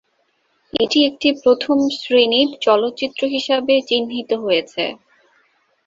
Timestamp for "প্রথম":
1.43-1.77